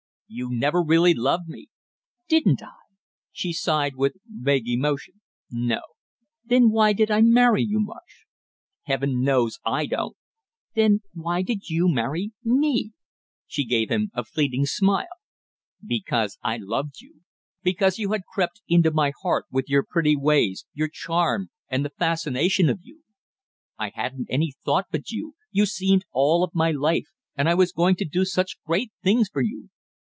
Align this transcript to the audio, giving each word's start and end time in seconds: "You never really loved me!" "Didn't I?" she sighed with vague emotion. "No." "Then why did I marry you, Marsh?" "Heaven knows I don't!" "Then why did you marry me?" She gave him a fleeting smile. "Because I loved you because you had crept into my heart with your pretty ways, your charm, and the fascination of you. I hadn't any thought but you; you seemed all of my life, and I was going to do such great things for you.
"You 0.33 0.47
never 0.49 0.81
really 0.81 1.13
loved 1.13 1.49
me!" 1.49 1.67
"Didn't 2.29 2.63
I?" 2.63 2.69
she 3.33 3.51
sighed 3.51 3.97
with 3.97 4.15
vague 4.25 4.65
emotion. 4.69 5.19
"No." 5.51 5.81
"Then 6.45 6.69
why 6.71 6.93
did 6.93 7.11
I 7.11 7.19
marry 7.19 7.61
you, 7.63 7.81
Marsh?" 7.81 8.27
"Heaven 8.83 9.23
knows 9.23 9.59
I 9.65 9.87
don't!" 9.87 10.15
"Then 10.73 11.01
why 11.13 11.41
did 11.41 11.69
you 11.69 11.89
marry 11.89 12.31
me?" 12.45 12.91
She 13.45 13.65
gave 13.65 13.91
him 13.91 14.09
a 14.13 14.23
fleeting 14.23 14.65
smile. 14.67 15.11
"Because 15.85 16.37
I 16.41 16.55
loved 16.55 17.01
you 17.01 17.23
because 17.61 17.99
you 17.99 18.13
had 18.13 18.21
crept 18.33 18.61
into 18.69 18.89
my 18.89 19.11
heart 19.23 19.47
with 19.51 19.67
your 19.67 19.83
pretty 19.83 20.15
ways, 20.15 20.65
your 20.73 20.87
charm, 20.87 21.49
and 21.67 21.83
the 21.83 21.89
fascination 21.99 22.69
of 22.69 22.79
you. 22.83 23.03
I 23.77 23.89
hadn't 23.93 24.27
any 24.29 24.53
thought 24.63 24.85
but 24.93 25.11
you; 25.11 25.35
you 25.51 25.65
seemed 25.65 26.05
all 26.13 26.41
of 26.41 26.55
my 26.55 26.71
life, 26.71 27.09
and 27.35 27.49
I 27.49 27.53
was 27.53 27.73
going 27.73 27.97
to 27.97 28.05
do 28.05 28.23
such 28.23 28.63
great 28.65 28.93
things 29.03 29.27
for 29.27 29.41
you. 29.41 29.67